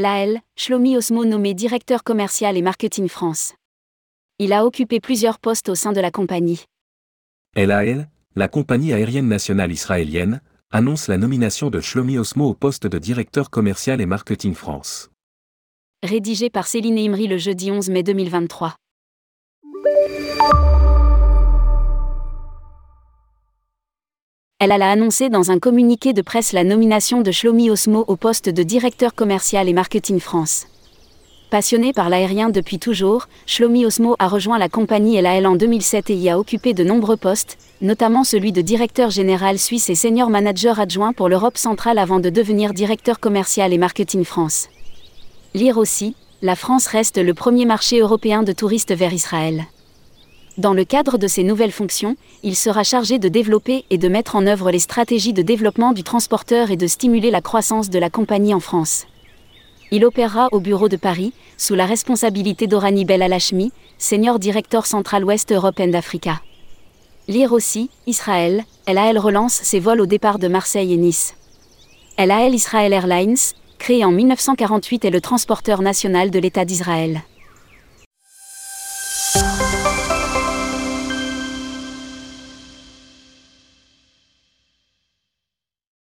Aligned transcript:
LAL, 0.00 0.40
Shlomi 0.56 0.96
Osmo 0.96 1.24
nommé 1.24 1.54
directeur 1.54 2.02
commercial 2.02 2.56
et 2.56 2.62
marketing 2.62 3.08
France. 3.08 3.54
Il 4.40 4.52
a 4.52 4.66
occupé 4.66 4.98
plusieurs 4.98 5.38
postes 5.38 5.68
au 5.68 5.76
sein 5.76 5.92
de 5.92 6.00
la 6.00 6.10
compagnie. 6.10 6.64
LAL, 7.54 8.08
la 8.34 8.48
compagnie 8.48 8.92
aérienne 8.92 9.28
nationale 9.28 9.70
israélienne, 9.70 10.40
annonce 10.72 11.06
la 11.06 11.16
nomination 11.16 11.70
de 11.70 11.80
Shlomi 11.80 12.18
Osmo 12.18 12.48
au 12.48 12.54
poste 12.54 12.88
de 12.88 12.98
directeur 12.98 13.50
commercial 13.50 14.00
et 14.00 14.06
marketing 14.06 14.54
France. 14.54 15.10
Rédigé 16.02 16.50
par 16.50 16.66
Céline 16.66 16.98
Imri 16.98 17.28
le 17.28 17.38
jeudi 17.38 17.70
11 17.70 17.88
mai 17.90 18.02
2023. 18.02 18.74
Elle 24.64 24.80
a 24.80 24.90
annoncé 24.90 25.28
dans 25.28 25.50
un 25.50 25.58
communiqué 25.58 26.14
de 26.14 26.22
presse 26.22 26.54
la 26.54 26.64
nomination 26.64 27.20
de 27.20 27.30
Shlomi 27.30 27.68
Osmo 27.68 28.02
au 28.08 28.16
poste 28.16 28.48
de 28.48 28.62
directeur 28.62 29.14
commercial 29.14 29.68
et 29.68 29.74
marketing 29.74 30.20
France. 30.20 30.66
Passionné 31.50 31.92
par 31.92 32.08
l'aérien 32.08 32.48
depuis 32.48 32.78
toujours, 32.78 33.28
Shlomi 33.44 33.84
Osmo 33.84 34.16
a 34.18 34.26
rejoint 34.26 34.56
la 34.56 34.70
compagnie 34.70 35.20
LAL 35.20 35.44
en 35.44 35.56
2007 35.56 36.08
et 36.08 36.14
y 36.14 36.30
a 36.30 36.38
occupé 36.38 36.72
de 36.72 36.82
nombreux 36.82 37.18
postes, 37.18 37.58
notamment 37.82 38.24
celui 38.24 38.52
de 38.52 38.62
directeur 38.62 39.10
général 39.10 39.58
suisse 39.58 39.90
et 39.90 39.94
senior 39.94 40.30
manager 40.30 40.80
adjoint 40.80 41.12
pour 41.12 41.28
l'Europe 41.28 41.58
centrale 41.58 41.98
avant 41.98 42.18
de 42.18 42.30
devenir 42.30 42.72
directeur 42.72 43.20
commercial 43.20 43.74
et 43.74 43.78
marketing 43.78 44.24
France. 44.24 44.70
Lire 45.52 45.76
aussi, 45.76 46.16
la 46.40 46.56
France 46.56 46.86
reste 46.86 47.18
le 47.18 47.34
premier 47.34 47.66
marché 47.66 48.00
européen 48.00 48.42
de 48.42 48.52
touristes 48.52 48.94
vers 48.94 49.12
Israël. 49.12 49.66
Dans 50.56 50.72
le 50.72 50.84
cadre 50.84 51.18
de 51.18 51.26
ses 51.26 51.42
nouvelles 51.42 51.72
fonctions, 51.72 52.16
il 52.44 52.54
sera 52.54 52.84
chargé 52.84 53.18
de 53.18 53.28
développer 53.28 53.84
et 53.90 53.98
de 53.98 54.08
mettre 54.08 54.36
en 54.36 54.46
œuvre 54.46 54.70
les 54.70 54.78
stratégies 54.78 55.32
de 55.32 55.42
développement 55.42 55.92
du 55.92 56.04
transporteur 56.04 56.70
et 56.70 56.76
de 56.76 56.86
stimuler 56.86 57.32
la 57.32 57.40
croissance 57.40 57.90
de 57.90 57.98
la 57.98 58.08
compagnie 58.08 58.54
en 58.54 58.60
France. 58.60 59.06
Il 59.90 60.04
opérera 60.04 60.48
au 60.52 60.60
bureau 60.60 60.88
de 60.88 60.96
Paris, 60.96 61.32
sous 61.56 61.74
la 61.74 61.86
responsabilité 61.86 62.68
d'Orani 62.68 63.04
Bel 63.04 63.22
Alachmi, 63.22 63.72
senior 63.98 64.38
directeur 64.38 64.86
central-ouest 64.86 65.50
Europe 65.50 65.80
and 65.80 65.92
Africa. 65.92 66.40
Lire 67.26 67.52
aussi, 67.52 67.90
Israël, 68.06 68.64
LAL 68.86 69.18
relance 69.18 69.54
ses 69.54 69.80
vols 69.80 70.00
au 70.00 70.06
départ 70.06 70.38
de 70.38 70.46
Marseille 70.46 70.92
et 70.92 70.96
Nice. 70.96 71.34
LAL 72.16 72.54
Israel 72.54 72.92
Airlines, 72.92 73.36
créé 73.78 74.04
en 74.04 74.12
1948 74.12 75.04
est 75.04 75.10
le 75.10 75.20
transporteur 75.20 75.82
national 75.82 76.30
de 76.30 76.38
l'État 76.38 76.64
d'Israël. 76.64 77.22